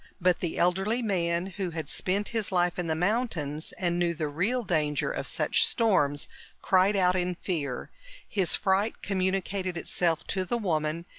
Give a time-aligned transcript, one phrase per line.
[0.19, 4.27] But the elderly man, who had spent his life in the mountains and knew the
[4.27, 6.27] real danger of such storms,
[6.59, 7.91] cried out in fear.
[8.27, 11.05] His fright communicated itself to the woman